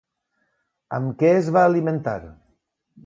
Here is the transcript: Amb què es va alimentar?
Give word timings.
Amb 0.97 1.13
què 1.19 1.29
es 1.41 1.51
va 1.59 1.67
alimentar? 1.73 2.19